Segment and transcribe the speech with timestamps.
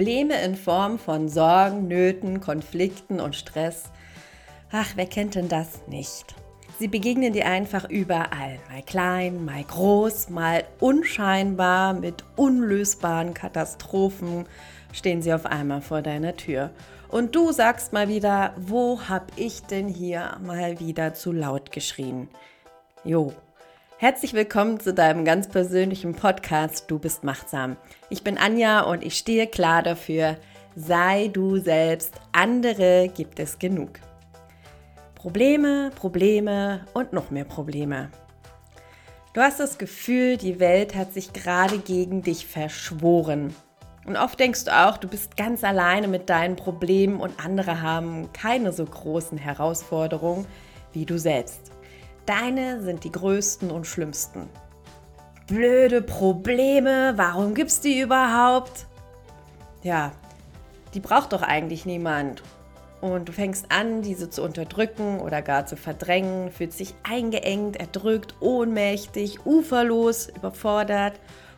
[0.00, 3.90] Probleme in Form von Sorgen, Nöten, Konflikten und Stress.
[4.72, 6.34] Ach, wer kennt denn das nicht?
[6.78, 14.46] Sie begegnen dir einfach überall, mal klein, mal groß, mal unscheinbar, mit unlösbaren Katastrophen
[14.94, 16.70] stehen sie auf einmal vor deiner Tür.
[17.08, 22.30] Und du sagst mal wieder, wo hab ich denn hier mal wieder zu laut geschrien?
[23.04, 23.34] Jo,
[24.00, 27.76] Herzlich willkommen zu deinem ganz persönlichen Podcast Du bist machtsam.
[28.08, 30.38] Ich bin Anja und ich stehe klar dafür,
[30.74, 33.90] sei du selbst, andere gibt es genug.
[35.14, 38.10] Probleme, Probleme und noch mehr Probleme.
[39.34, 43.54] Du hast das Gefühl, die Welt hat sich gerade gegen dich verschworen.
[44.06, 48.32] Und oft denkst du auch, du bist ganz alleine mit deinen Problemen und andere haben
[48.32, 50.46] keine so großen Herausforderungen
[50.94, 51.70] wie du selbst.
[52.30, 54.48] Deine sind die größten und schlimmsten.
[55.48, 58.86] Blöde Probleme, warum gibt's die überhaupt?
[59.82, 60.12] Ja,
[60.94, 62.44] die braucht doch eigentlich niemand.
[63.00, 68.36] Und du fängst an, diese zu unterdrücken oder gar zu verdrängen, fühlst dich eingeengt, erdrückt,
[68.38, 71.14] ohnmächtig, uferlos, überfordert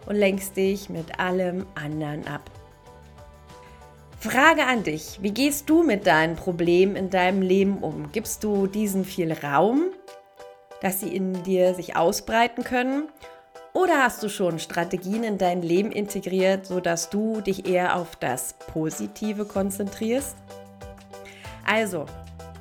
[0.07, 2.51] und lenkst dich mit allem anderen ab.
[4.21, 8.11] Frage an dich, wie gehst du mit deinen Problemen in deinem Leben um?
[8.11, 9.91] Gibst du diesen viel Raum
[10.83, 13.09] dass sie in dir sich ausbreiten können?
[13.73, 18.53] Oder hast du schon Strategien in dein Leben integriert, sodass du dich eher auf das
[18.53, 20.37] Positive konzentrierst?
[21.65, 22.05] Also,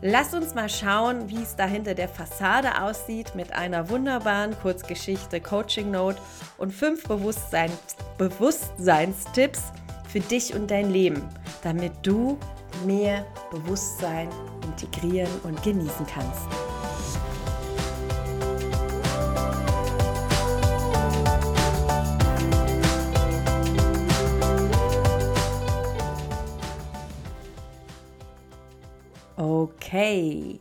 [0.01, 5.41] lass uns mal schauen, wie es da hinter der Fassade aussieht mit einer wunderbaren Kurzgeschichte
[5.41, 6.17] Coaching Note
[6.57, 7.71] und fünf Bewusstsein,
[8.17, 9.63] Bewusstseinstipps
[10.07, 11.27] für dich und dein Leben,
[11.61, 12.37] damit du
[12.85, 14.29] mehr Bewusstsein
[14.63, 16.70] integrieren und genießen kannst.
[30.01, 30.59] Okay,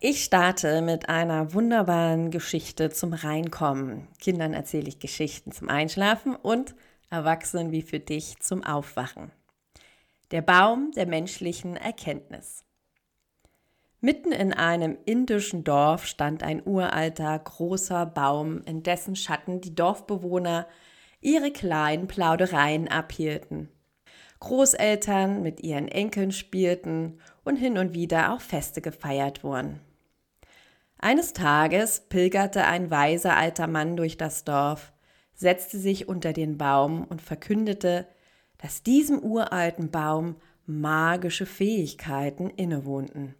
[0.00, 4.08] ich starte mit einer wunderbaren Geschichte zum Reinkommen.
[4.18, 6.74] Kindern erzähle ich Geschichten zum Einschlafen und
[7.08, 9.30] Erwachsenen wie für dich zum Aufwachen.
[10.32, 12.64] Der Baum der menschlichen Erkenntnis.
[14.00, 20.66] Mitten in einem indischen Dorf stand ein uralter, großer Baum, in dessen Schatten die Dorfbewohner
[21.20, 23.68] ihre kleinen Plaudereien abhielten.
[24.40, 29.80] Großeltern mit ihren Enkeln spielten und hin und wieder auch Feste gefeiert wurden.
[30.98, 34.92] Eines Tages pilgerte ein weiser alter Mann durch das Dorf,
[35.34, 38.06] setzte sich unter den Baum und verkündete,
[38.58, 43.34] dass diesem uralten Baum magische Fähigkeiten innewohnten.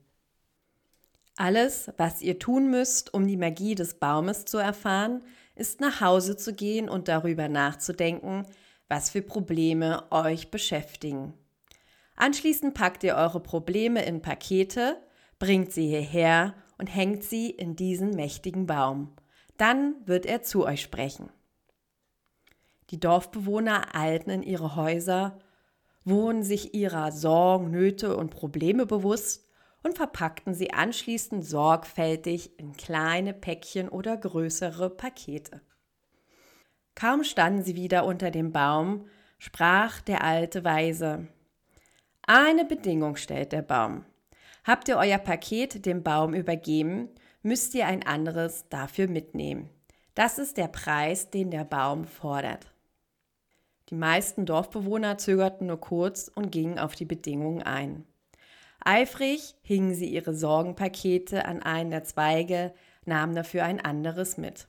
[1.36, 5.22] Alles, was ihr tun müsst, um die Magie des Baumes zu erfahren,
[5.56, 8.46] ist nach Hause zu gehen und darüber nachzudenken,
[8.88, 11.34] was für Probleme euch beschäftigen.
[12.16, 14.98] Anschließend packt ihr eure Probleme in Pakete,
[15.38, 19.12] bringt sie hierher und hängt sie in diesen mächtigen Baum.
[19.56, 21.30] Dann wird er zu euch sprechen.
[22.90, 25.38] Die Dorfbewohner eilten in ihre Häuser,
[26.04, 29.48] wurden sich ihrer Sorgen, Nöte und Probleme bewusst
[29.82, 35.60] und verpackten sie anschließend sorgfältig in kleine Päckchen oder größere Pakete.
[36.94, 39.06] Kaum standen sie wieder unter dem Baum,
[39.38, 41.28] sprach der alte Weise
[42.26, 44.04] eine Bedingung stellt der Baum.
[44.64, 47.10] Habt ihr euer Paket dem Baum übergeben,
[47.42, 49.68] müsst ihr ein anderes dafür mitnehmen.
[50.14, 52.66] Das ist der Preis, den der Baum fordert.
[53.90, 58.06] Die meisten Dorfbewohner zögerten nur kurz und gingen auf die Bedingungen ein.
[58.80, 62.72] Eifrig hingen sie ihre Sorgenpakete an einen der Zweige,
[63.04, 64.68] nahmen dafür ein anderes mit.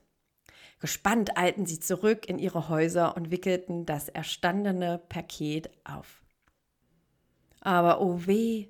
[0.78, 6.25] Gespannt eilten sie zurück in ihre Häuser und wickelten das erstandene Paket auf.
[7.66, 8.68] Aber oh weh,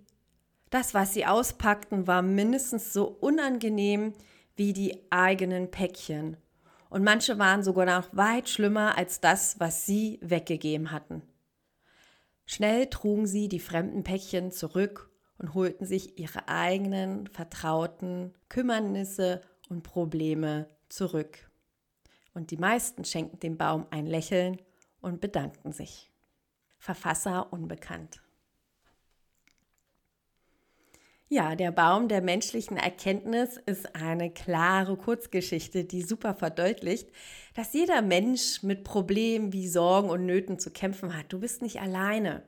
[0.70, 4.15] das, was sie auspackten, war mindestens so unangenehm
[4.54, 6.38] wie die eigenen Päckchen.
[6.88, 11.21] Und manche waren sogar noch weit schlimmer als das, was sie weggegeben hatten.
[12.47, 19.82] Schnell trugen sie die fremden Päckchen zurück und holten sich ihre eigenen vertrauten Kümmernisse und
[19.82, 21.50] Probleme zurück.
[22.32, 24.56] Und die meisten schenkten dem Baum ein Lächeln
[25.03, 26.10] und bedankten sich.
[26.78, 28.22] Verfasser unbekannt.
[31.28, 37.08] Ja, der Baum der menschlichen Erkenntnis ist eine klare Kurzgeschichte, die super verdeutlicht,
[37.54, 41.32] dass jeder Mensch mit Problemen wie Sorgen und Nöten zu kämpfen hat.
[41.32, 42.44] Du bist nicht alleine.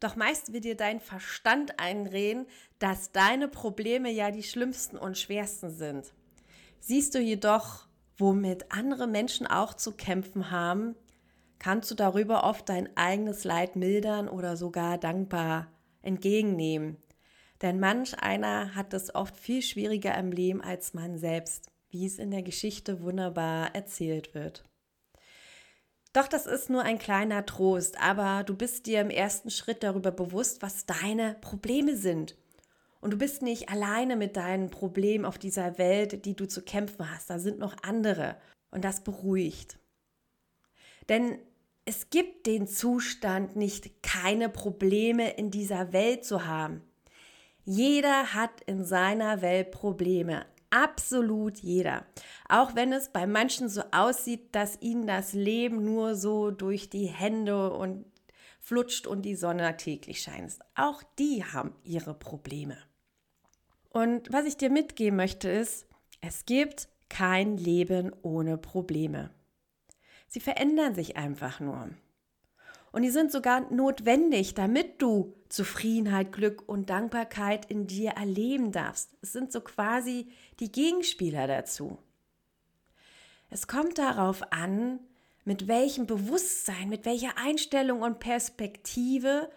[0.00, 2.46] Doch meist wird dir dein Verstand einreden,
[2.80, 6.12] dass deine Probleme ja die schlimmsten und schwersten sind.
[6.80, 7.86] Siehst du jedoch,
[8.16, 10.96] womit andere Menschen auch zu kämpfen haben,
[11.60, 15.68] kannst du darüber oft dein eigenes Leid mildern oder sogar dankbar
[16.02, 16.96] entgegennehmen.
[17.62, 22.18] Denn manch einer hat es oft viel schwieriger im Leben als man selbst, wie es
[22.18, 24.64] in der Geschichte wunderbar erzählt wird.
[26.12, 30.10] Doch das ist nur ein kleiner Trost, aber du bist dir im ersten Schritt darüber
[30.10, 32.36] bewusst, was deine Probleme sind.
[33.00, 37.10] Und du bist nicht alleine mit deinen Problemen auf dieser Welt, die du zu kämpfen
[37.10, 37.30] hast.
[37.30, 38.36] Da sind noch andere.
[38.70, 39.78] Und das beruhigt.
[41.08, 41.38] Denn
[41.84, 46.82] es gibt den Zustand nicht, keine Probleme in dieser Welt zu haben.
[47.70, 50.46] Jeder hat in seiner Welt Probleme.
[50.70, 52.06] Absolut jeder.
[52.48, 57.08] Auch wenn es bei manchen so aussieht, dass ihnen das Leben nur so durch die
[57.08, 58.06] Hände und
[58.58, 60.54] flutscht und die Sonne täglich scheint.
[60.76, 62.78] Auch die haben ihre Probleme.
[63.90, 65.86] Und was ich dir mitgeben möchte ist,
[66.22, 69.28] es gibt kein Leben ohne Probleme.
[70.26, 71.90] Sie verändern sich einfach nur.
[72.92, 79.16] Und die sind sogar notwendig, damit du Zufriedenheit, Glück und Dankbarkeit in dir erleben darfst.
[79.22, 80.28] Es sind so quasi
[80.60, 81.98] die Gegenspieler dazu.
[83.50, 85.00] Es kommt darauf an,
[85.44, 89.50] mit welchem Bewusstsein, mit welcher Einstellung und Perspektive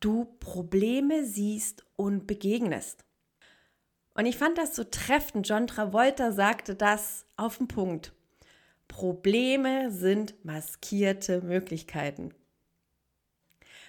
[0.00, 3.04] du Probleme siehst und begegnest.
[4.14, 5.48] Und ich fand das so treffend.
[5.48, 8.12] John Travolta sagte das auf den Punkt.
[8.88, 12.32] Probleme sind maskierte Möglichkeiten.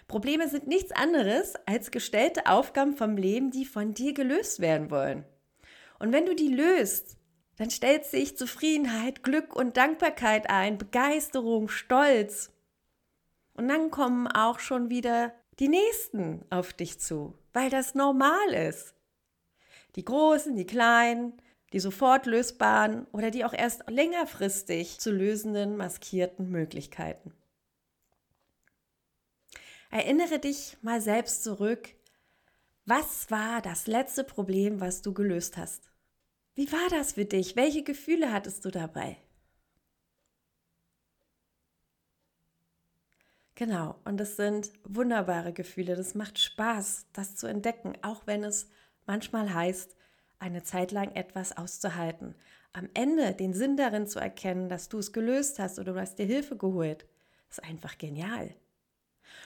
[0.07, 5.25] Probleme sind nichts anderes als gestellte Aufgaben vom Leben, die von dir gelöst werden wollen.
[6.00, 7.18] Und wenn du die löst,
[7.57, 12.54] dann stellt sich Zufriedenheit, Glück und Dankbarkeit ein, Begeisterung, Stolz.
[13.54, 18.94] Und dann kommen auch schon wieder die Nächsten auf dich zu, weil das normal ist.
[19.95, 21.33] Die Großen, die Kleinen,
[21.74, 27.33] die sofort lösbaren oder die auch erst längerfristig zu lösenden maskierten Möglichkeiten.
[29.89, 31.89] Erinnere dich mal selbst zurück.
[32.86, 35.92] Was war das letzte Problem, was du gelöst hast?
[36.56, 37.56] Wie war das für dich?
[37.56, 39.18] Welche Gefühle hattest du dabei?
[43.56, 45.95] Genau, und es sind wunderbare Gefühle.
[45.95, 48.69] Das macht Spaß, das zu entdecken, auch wenn es
[49.06, 49.95] manchmal heißt,
[50.39, 52.36] eine Zeit lang etwas auszuhalten.
[52.74, 56.19] Am Ende den Sinn darin zu erkennen, dass du es gelöst hast oder du hast
[56.19, 57.07] dir Hilfe geholt,
[57.50, 58.54] ist einfach genial.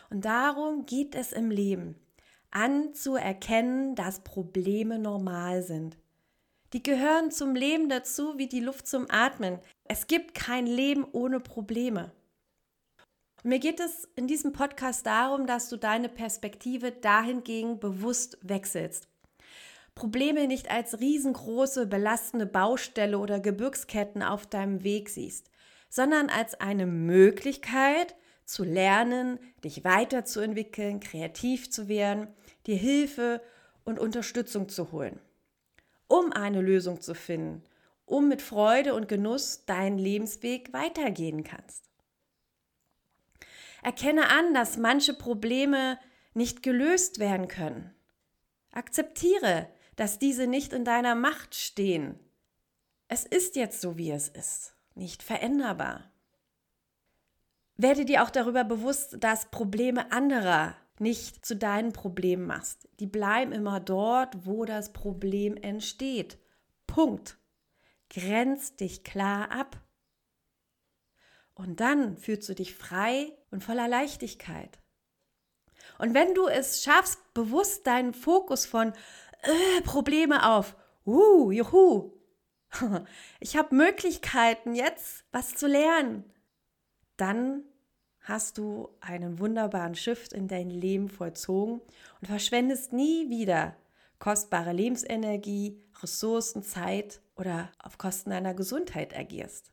[0.09, 1.95] Und darum geht es im Leben,
[2.51, 5.97] anzuerkennen, dass Probleme normal sind.
[6.73, 9.59] Die gehören zum Leben dazu wie die Luft zum Atmen.
[9.83, 12.11] Es gibt kein Leben ohne Probleme.
[13.43, 19.07] Mir geht es in diesem Podcast darum, dass du deine Perspektive dahingegen bewusst wechselst.
[19.95, 25.49] Probleme nicht als riesengroße, belastende Baustelle oder Gebirgsketten auf deinem Weg siehst,
[25.89, 28.15] sondern als eine Möglichkeit,
[28.51, 32.27] zu lernen, dich weiterzuentwickeln, kreativ zu werden,
[32.68, 33.42] dir Hilfe
[33.83, 35.19] und Unterstützung zu holen,
[36.07, 37.63] um eine Lösung zu finden,
[38.06, 41.89] um mit Freude und Genuss deinen Lebensweg weitergehen kannst.
[43.83, 45.98] Erkenne an, dass manche Probleme
[46.33, 47.95] nicht gelöst werden können.
[48.71, 52.19] Akzeptiere, dass diese nicht in deiner Macht stehen.
[53.08, 56.11] Es ist jetzt so, wie es ist, nicht veränderbar.
[57.81, 62.88] Werde dir auch darüber bewusst, dass Probleme anderer nicht zu deinen Problemen machst.
[63.00, 66.38] Die bleiben immer dort, wo das Problem entsteht.
[66.85, 67.39] Punkt.
[68.11, 69.81] Grenz dich klar ab.
[71.55, 74.77] Und dann fühlst du dich frei und voller Leichtigkeit.
[75.97, 78.93] Und wenn du es schaffst, bewusst deinen Fokus von
[79.41, 80.75] äh, Probleme auf,
[81.07, 82.13] uh, juhu,
[83.39, 86.31] ich habe Möglichkeiten jetzt was zu lernen,
[87.17, 87.63] dann
[88.21, 91.81] hast du einen wunderbaren Shift in dein Leben vollzogen
[92.19, 93.75] und verschwendest nie wieder
[94.19, 99.71] kostbare Lebensenergie, Ressourcen, Zeit oder auf Kosten deiner Gesundheit agierst.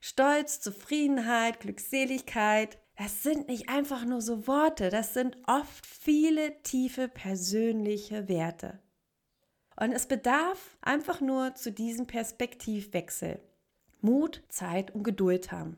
[0.00, 7.08] Stolz, Zufriedenheit, Glückseligkeit, das sind nicht einfach nur so Worte, das sind oft viele tiefe
[7.08, 8.80] persönliche Werte.
[9.76, 13.40] Und es bedarf einfach nur zu diesem Perspektivwechsel.
[14.00, 15.76] Mut, Zeit und Geduld haben.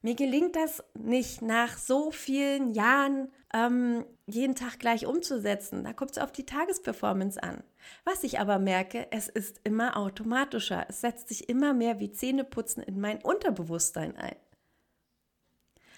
[0.00, 5.82] Mir gelingt das nicht nach so vielen Jahren ähm, jeden Tag gleich umzusetzen.
[5.82, 7.64] Da kommt es auf die Tagesperformance an.
[8.04, 10.86] Was ich aber merke, es ist immer automatischer.
[10.88, 14.36] Es setzt sich immer mehr wie Zähneputzen in mein Unterbewusstsein ein.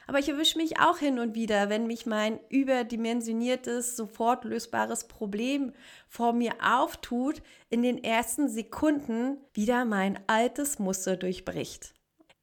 [0.06, 5.72] Aber ich erwische mich auch hin und wieder, wenn mich mein überdimensioniertes, sofort lösbares Problem
[6.08, 11.94] vor mir auftut, in den ersten Sekunden wieder mein altes Muster durchbricht.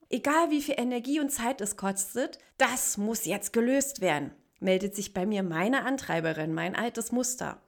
[0.09, 5.13] Egal wie viel Energie und Zeit es kostet, das muss jetzt gelöst werden, meldet sich
[5.13, 7.61] bei mir meine Antreiberin, mein altes Muster.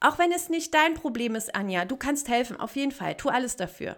[0.00, 3.30] Auch wenn es nicht dein Problem ist, Anja, du kannst helfen, auf jeden Fall, tu
[3.30, 3.96] alles dafür.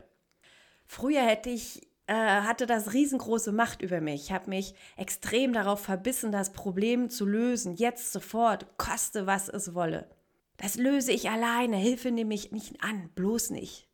[0.86, 4.24] Früher hätte ich äh, hatte das riesengroße Macht über mich.
[4.24, 9.74] Ich habe mich extrem darauf verbissen, das Problem zu lösen, jetzt sofort, koste was es
[9.74, 10.08] wolle.
[10.56, 13.88] Das löse ich alleine, Hilfe nehme ich nicht an, bloß nicht.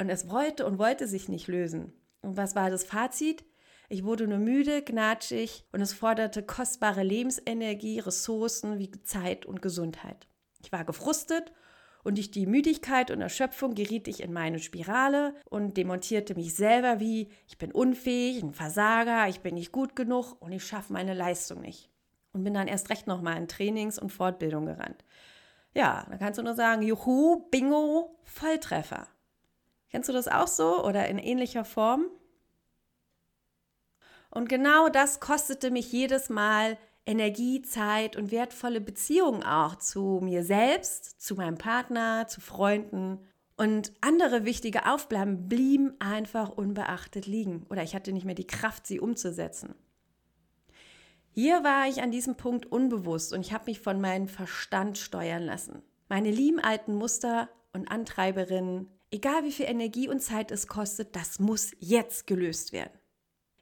[0.00, 1.92] Und es wollte und wollte sich nicht lösen.
[2.22, 3.44] Und was war das Fazit?
[3.88, 10.26] Ich wurde nur müde, gnatschig und es forderte kostbare Lebensenergie, Ressourcen wie Zeit und Gesundheit.
[10.62, 11.52] Ich war gefrustet
[12.02, 17.00] und durch die Müdigkeit und Erschöpfung geriet ich in meine Spirale und demontierte mich selber
[17.00, 21.14] wie, ich bin unfähig, ein Versager, ich bin nicht gut genug und ich schaffe meine
[21.14, 21.90] Leistung nicht.
[22.32, 25.04] Und bin dann erst recht nochmal in Trainings und Fortbildung gerannt.
[25.74, 29.08] Ja, dann kannst du nur sagen, juhu, bingo, Volltreffer.
[29.96, 32.10] Kennst du das auch so oder in ähnlicher Form?
[34.28, 36.76] Und genau das kostete mich jedes Mal
[37.06, 43.20] Energie, Zeit und wertvolle Beziehungen auch zu mir selbst, zu meinem Partner, zu Freunden.
[43.56, 48.86] Und andere wichtige Aufgaben blieben einfach unbeachtet liegen oder ich hatte nicht mehr die Kraft,
[48.86, 49.76] sie umzusetzen.
[51.30, 55.44] Hier war ich an diesem Punkt unbewusst und ich habe mich von meinem Verstand steuern
[55.44, 55.82] lassen.
[56.10, 61.38] Meine lieben alten Muster und Antreiberinnen, egal wie viel Energie und Zeit es kostet, das
[61.38, 62.98] muss jetzt gelöst werden.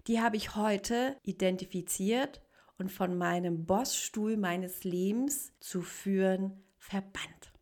[0.07, 2.43] Die habe ich heute identifiziert
[2.79, 7.53] und von meinem Bossstuhl meines Lebens zu führen verbannt.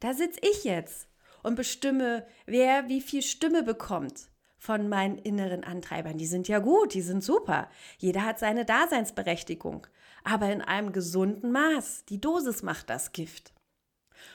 [0.00, 1.08] Da sitze ich jetzt
[1.42, 6.18] und bestimme, wer wie viel Stimme bekommt von meinen inneren Antreibern.
[6.18, 7.70] Die sind ja gut, die sind super.
[7.98, 9.86] Jeder hat seine Daseinsberechtigung,
[10.22, 12.04] aber in einem gesunden Maß.
[12.06, 13.54] Die Dosis macht das Gift.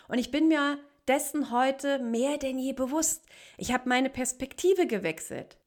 [0.07, 3.25] Und ich bin mir dessen heute mehr denn je bewusst.
[3.57, 5.57] Ich habe meine Perspektive gewechselt.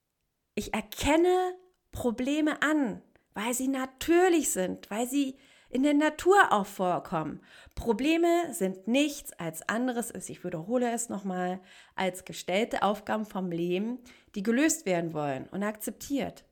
[0.54, 1.54] Ich erkenne
[1.92, 3.02] Probleme an,
[3.34, 5.36] weil sie natürlich sind, weil sie
[5.70, 7.40] in der Natur auch vorkommen.
[7.74, 11.60] Probleme sind nichts als anderes ist, ich wiederhole es nochmal,
[11.94, 13.98] als gestellte Aufgaben vom Leben,
[14.34, 16.44] die gelöst werden wollen und akzeptiert.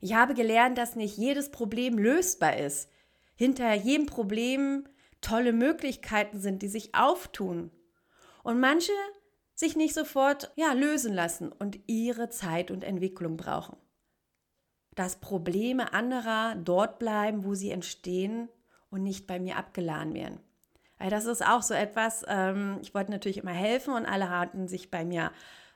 [0.00, 2.88] Ich habe gelernt, dass nicht jedes Problem lösbar ist.
[3.34, 4.84] Hinter jedem Problem
[5.20, 7.70] tolle Möglichkeiten sind, die sich auftun.
[8.42, 8.92] Und manche
[9.54, 13.76] sich nicht sofort ja, lösen lassen und ihre Zeit und Entwicklung brauchen
[15.00, 18.48] dass Probleme anderer dort bleiben, wo sie entstehen
[18.90, 20.40] und nicht bei mir abgeladen werden.
[20.98, 24.68] Weil das ist auch so etwas, ähm, ich wollte natürlich immer helfen und alle hatten
[24.68, 25.32] sich bei mir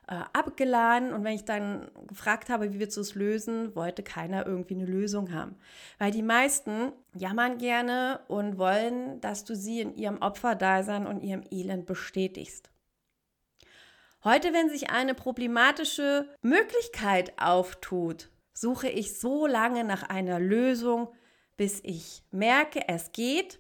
[0.09, 1.13] äh, abgeladen.
[1.13, 5.33] Und wenn ich dann gefragt habe, wie wir es lösen, wollte keiner irgendwie eine Lösung
[5.33, 5.57] haben.
[5.99, 11.43] Weil die meisten jammern gerne und wollen, dass du sie in ihrem Opferdasein und ihrem
[11.51, 12.71] Elend bestätigst.
[14.23, 21.09] Heute, wenn sich eine problematische Möglichkeit auftut, suche ich so lange nach einer Lösung,
[21.57, 23.59] bis ich merke, es geht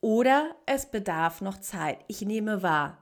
[0.00, 2.04] oder es bedarf noch Zeit.
[2.08, 3.01] Ich nehme wahr.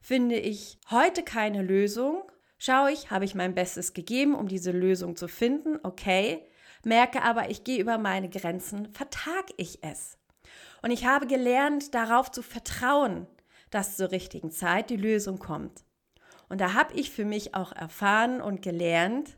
[0.00, 2.22] Finde ich heute keine Lösung,
[2.58, 6.46] schaue ich, habe ich mein Bestes gegeben, um diese Lösung zu finden, okay,
[6.84, 10.18] merke aber, ich gehe über meine Grenzen, vertag ich es.
[10.82, 13.26] Und ich habe gelernt, darauf zu vertrauen,
[13.70, 15.84] dass zur richtigen Zeit die Lösung kommt.
[16.48, 19.36] Und da habe ich für mich auch erfahren und gelernt,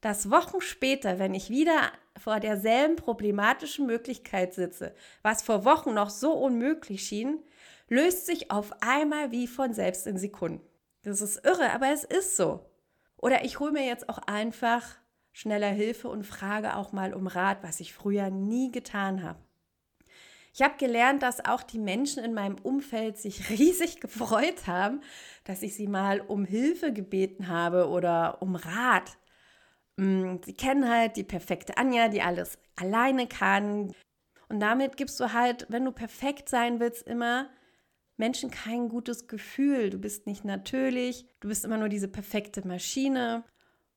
[0.00, 6.10] dass Wochen später, wenn ich wieder vor derselben problematischen Möglichkeit sitze, was vor Wochen noch
[6.10, 7.42] so unmöglich schien,
[7.90, 10.64] löst sich auf einmal wie von selbst in Sekunden.
[11.02, 12.64] Das ist irre, aber es ist so.
[13.16, 14.96] Oder ich hole mir jetzt auch einfach
[15.32, 19.38] schneller Hilfe und frage auch mal um Rat, was ich früher nie getan habe.
[20.52, 25.00] Ich habe gelernt, dass auch die Menschen in meinem Umfeld sich riesig gefreut haben,
[25.44, 29.16] dass ich sie mal um Hilfe gebeten habe oder um Rat.
[29.96, 33.92] Mm, sie kennen halt die perfekte Anja, die alles alleine kann.
[34.48, 37.48] Und damit gibst du halt, wenn du perfekt sein willst, immer
[38.20, 39.90] Menschen kein gutes Gefühl.
[39.90, 43.42] Du bist nicht natürlich, du bist immer nur diese perfekte Maschine.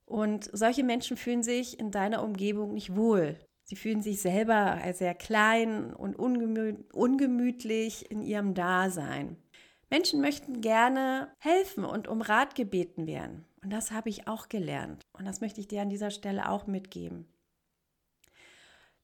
[0.06, 3.38] Und solche Menschen fühlen sich in deiner Umgebung nicht wohl.
[3.66, 9.38] Sie fühlen sich selber sehr klein und ungemü ungemütlich in ihrem Dasein.
[9.90, 13.46] Menschen möchten gerne helfen und um Rat gebeten werden.
[13.64, 15.04] Und das habe ich auch gelernt.
[15.14, 17.28] Und das möchte ich dir an dieser Stelle auch mitgeben.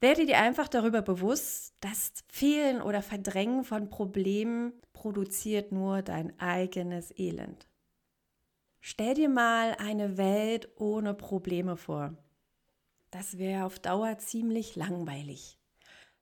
[0.02, 7.12] Werde dir einfach darüber bewusst, dass Fehlen oder Verdrängen von Problemen produziert nur dein eigenes
[7.18, 7.68] Elend.
[8.80, 12.16] Stell dir mal eine Welt ohne Probleme vor.
[13.12, 15.58] Das wäre auf Dauer ziemlich langweilig.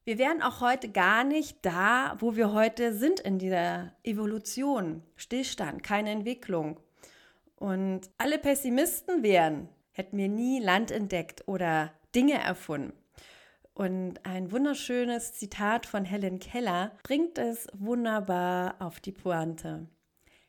[0.06, 5.04] Wir wären auch heute gar nicht da, wo wir heute sind in dieser Evolution.
[5.16, 6.80] Stillstand, keine Entwicklung.
[7.58, 12.94] Und alle Pessimisten wären, hätten wir nie Land entdeckt oder Dinge erfunden.
[13.78, 19.88] Und ein wunderschönes Zitat von Helen Keller bringt es wunderbar auf die Pointe.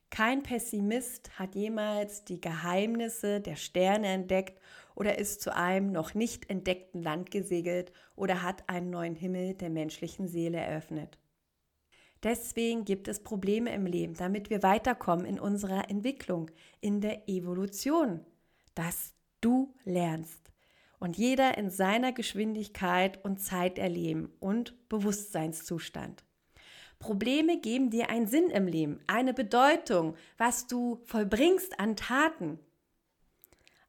[0.08, 4.58] Kein Pessimist hat jemals die Geheimnisse der Sterne entdeckt
[4.94, 9.68] oder ist zu einem noch nicht entdeckten Land gesegelt oder hat einen neuen Himmel der
[9.68, 11.18] menschlichen Seele eröffnet.
[12.22, 18.24] Deswegen gibt es Probleme im Leben, damit wir weiterkommen in unserer Entwicklung, in der Evolution,
[18.74, 20.47] dass du lernst
[20.98, 26.24] und jeder in seiner Geschwindigkeit und Zeit erleben und Bewusstseinszustand.
[26.98, 32.58] Probleme geben dir einen Sinn im Leben, eine Bedeutung, was du vollbringst an Taten.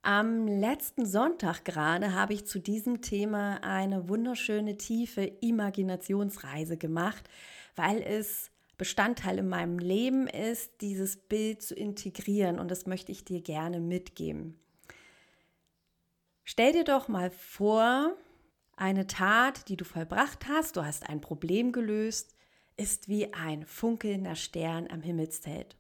[0.01, 7.27] Am letzten Sonntag gerade habe ich zu diesem Thema eine wunderschöne tiefe Imaginationsreise gemacht,
[7.75, 13.25] weil es Bestandteil in meinem Leben ist, dieses Bild zu integrieren und das möchte ich
[13.25, 14.57] dir gerne mitgeben.
[16.51, 18.17] Stell dir doch mal vor,
[18.75, 22.35] eine Tat, die du vollbracht hast, du hast ein Problem gelöst,
[22.75, 25.77] ist wie ein funkelnder Stern am Himmelszelt.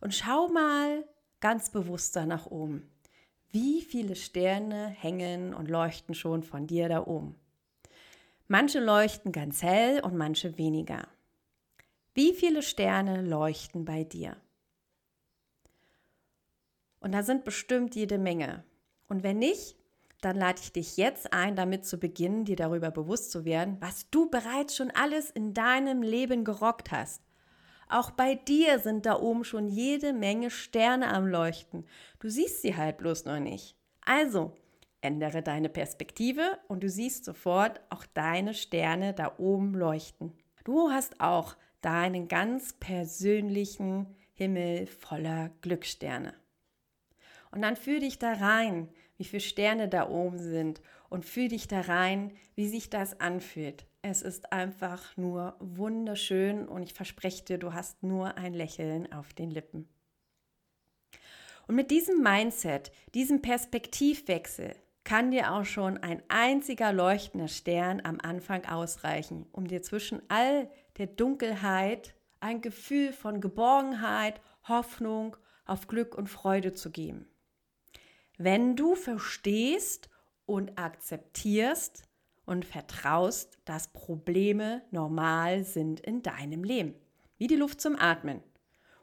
[0.00, 1.04] Und schau mal
[1.38, 2.90] ganz bewusst da nach oben.
[3.52, 7.36] Wie viele Sterne hängen und leuchten schon von dir da oben?
[8.48, 11.06] Manche leuchten ganz hell und manche weniger.
[12.14, 14.36] Wie viele Sterne leuchten bei dir?
[16.98, 18.64] Und da sind bestimmt jede Menge.
[19.12, 19.76] Und wenn nicht,
[20.22, 24.08] dann lade ich dich jetzt ein, damit zu beginnen, dir darüber bewusst zu werden, was
[24.08, 27.20] du bereits schon alles in deinem Leben gerockt hast.
[27.90, 31.84] Auch bei dir sind da oben schon jede Menge Sterne am Leuchten.
[32.20, 33.76] Du siehst sie halt bloß noch nicht.
[34.00, 34.54] Also,
[35.02, 40.32] ändere deine Perspektive und du siehst sofort auch deine Sterne da oben leuchten.
[40.64, 46.32] Du hast auch deinen ganz persönlichen Himmel voller Glückssterne.
[47.52, 48.88] Und dann fühl dich da rein,
[49.22, 53.86] wie viele Sterne da oben sind und fühl dich da rein, wie sich das anfühlt.
[54.02, 59.32] Es ist einfach nur wunderschön und ich verspreche dir, du hast nur ein Lächeln auf
[59.32, 59.88] den Lippen.
[61.68, 68.18] Und mit diesem Mindset, diesem Perspektivwechsel, kann dir auch schon ein einziger leuchtender Stern am
[68.20, 76.16] Anfang ausreichen, um dir zwischen all der Dunkelheit ein Gefühl von Geborgenheit, Hoffnung auf Glück
[76.16, 77.31] und Freude zu geben
[78.38, 80.08] wenn du verstehst
[80.46, 82.04] und akzeptierst
[82.44, 86.94] und vertraust, dass Probleme normal sind in deinem Leben,
[87.38, 88.42] wie die Luft zum Atmen.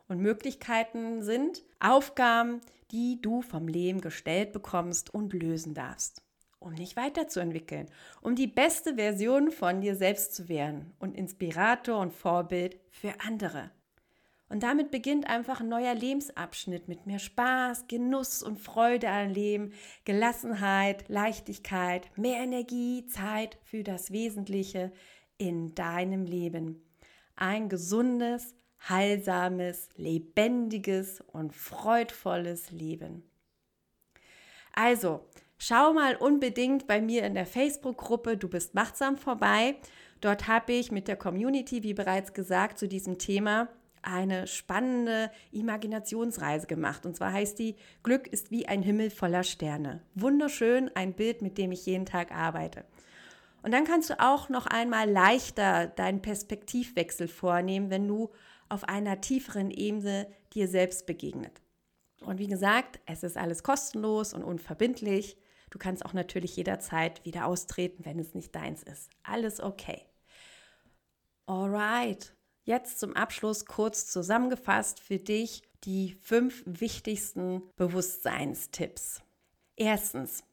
[0.07, 2.61] Und Möglichkeiten sind Aufgaben,
[2.91, 6.23] die du vom Leben gestellt bekommst und lösen darfst,
[6.57, 7.89] um dich weiterzuentwickeln,
[8.21, 13.71] um die beste Version von dir selbst zu werden und Inspirator und Vorbild für andere.
[14.49, 19.73] Und damit beginnt einfach ein neuer Lebensabschnitt mit mehr Spaß, Genuss und Freude am Leben,
[20.05, 24.91] Gelassenheit, Leichtigkeit, mehr Energie, Zeit für das Wesentliche
[25.37, 26.83] in deinem Leben.
[27.35, 28.55] Ein gesundes,
[28.89, 33.23] heilsames, lebendiges und freudvolles Leben.
[34.73, 35.27] Also,
[35.59, 39.75] schau mal unbedingt bei mir in der Facebook-Gruppe Du bist machtsam vorbei.
[40.21, 43.69] Dort habe ich mit der Community, wie bereits gesagt, zu diesem Thema
[44.01, 47.05] eine spannende Imaginationsreise gemacht.
[47.05, 50.01] Und zwar heißt die Glück ist wie ein Himmel voller Sterne.
[50.15, 52.85] Wunderschön, ein Bild, mit dem ich jeden Tag arbeite.
[53.61, 58.29] Und dann kannst du auch noch einmal leichter deinen Perspektivwechsel vornehmen, wenn du
[58.69, 61.61] auf einer tieferen Ebene dir selbst begegnet.
[62.21, 65.37] Und wie gesagt, es ist alles kostenlos und unverbindlich.
[65.69, 69.09] Du kannst auch natürlich jederzeit wieder austreten, wenn es nicht deins ist.
[69.23, 70.05] Alles okay.
[71.45, 72.33] Alright.
[72.69, 79.23] Jetzt zum Abschluss kurz zusammengefasst für dich die fünf wichtigsten Bewusstseinstipps.
[79.75, 80.43] Erstens,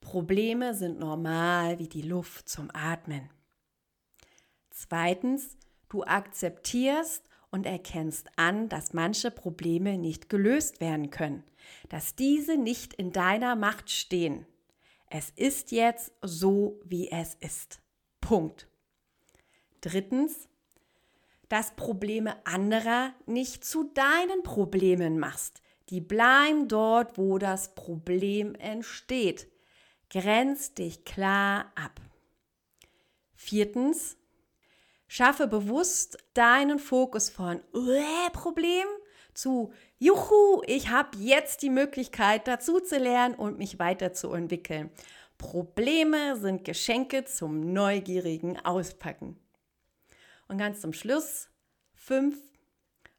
[0.00, 3.28] Probleme sind normal wie die Luft zum Atmen.
[4.70, 5.58] Zweitens,
[5.90, 11.44] du akzeptierst und erkennst an, dass manche Probleme nicht gelöst werden können,
[11.90, 14.46] dass diese nicht in deiner Macht stehen.
[15.10, 17.82] Es ist jetzt so, wie es ist.
[18.22, 18.66] Punkt.
[19.82, 20.48] Drittens,
[21.48, 25.62] dass Probleme anderer nicht zu deinen Problemen machst.
[25.90, 29.48] Die bleiben dort, wo das Problem entsteht.
[30.10, 32.00] Grenz dich klar ab.
[33.34, 34.16] Viertens,
[35.06, 38.86] schaffe bewusst deinen Fokus von äh, Problem
[39.34, 44.90] zu Juhu, ich habe jetzt die Möglichkeit dazu zu lernen und mich weiterzuentwickeln.
[45.38, 49.38] Probleme sind Geschenke zum neugierigen Auspacken.
[50.48, 51.48] Und ganz zum Schluss,
[51.94, 52.38] fünf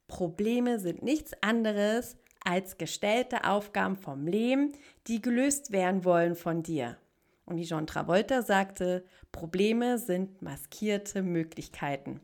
[0.08, 4.72] Probleme sind nichts anderes als gestellte Aufgaben vom Leben,
[5.08, 6.98] die gelöst werden wollen von dir.
[7.46, 12.22] Und wie John Travolta sagte, Probleme sind maskierte Möglichkeiten.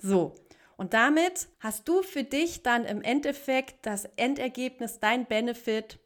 [0.00, 0.34] So,
[0.76, 5.98] und damit hast du für dich dann im Endeffekt das Endergebnis, dein Benefit.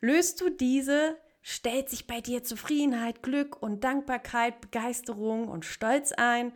[0.00, 6.52] Löst du diese, stellt sich bei dir Zufriedenheit, Glück und Dankbarkeit, Begeisterung und Stolz ein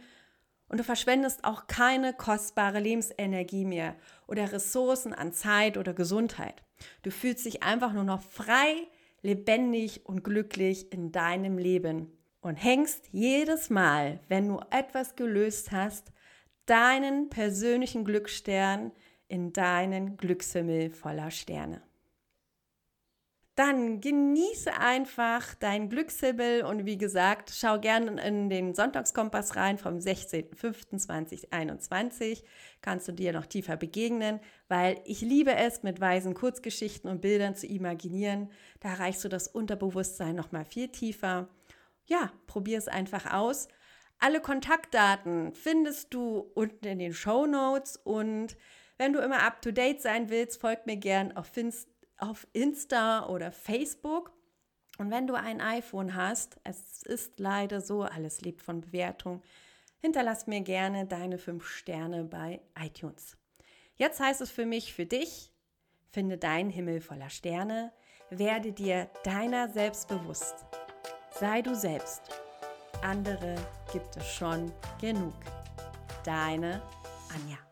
[0.68, 6.62] und du verschwendest auch keine kostbare Lebensenergie mehr oder Ressourcen an Zeit oder Gesundheit.
[7.02, 8.86] Du fühlst dich einfach nur noch frei,
[9.22, 16.12] lebendig und glücklich in deinem Leben und hängst jedes Mal, wenn du etwas gelöst hast,
[16.66, 18.92] deinen persönlichen Glücksstern
[19.26, 21.82] in deinen Glückshimmel voller Sterne.
[23.58, 29.98] Dann genieße einfach dein Glückshimmel und wie gesagt, schau gerne in den Sonntagskompass rein vom
[29.98, 32.44] 16.05.2021.
[32.82, 37.56] Kannst du dir noch tiefer begegnen, weil ich liebe es, mit weisen Kurzgeschichten und Bildern
[37.56, 38.52] zu imaginieren.
[38.78, 41.48] Da erreichst du das Unterbewusstsein noch mal viel tiefer.
[42.06, 43.66] Ja, probier es einfach aus.
[44.20, 48.56] Alle Kontaktdaten findest du unten in den Show Notes und
[48.98, 51.50] wenn du immer up to date sein willst, folg mir gern auf,
[52.18, 54.32] auf Insta oder Facebook.
[54.98, 59.42] Und wenn du ein iPhone hast, es ist leider so, alles lebt von Bewertung,
[60.00, 63.36] hinterlass mir gerne deine fünf Sterne bei iTunes.
[63.94, 65.52] Jetzt heißt es für mich, für dich,
[66.10, 67.92] finde deinen Himmel voller Sterne,
[68.30, 70.66] werde dir deiner selbst bewusst.
[71.30, 72.22] Sei du selbst
[73.02, 73.54] andere
[73.92, 75.34] gibt es schon genug.
[76.24, 76.82] Deine
[77.32, 77.67] Anja.